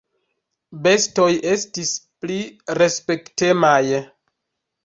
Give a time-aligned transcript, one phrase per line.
[0.87, 1.93] "Bestoj estis
[2.25, 2.39] pli
[2.83, 3.73] respektemaj."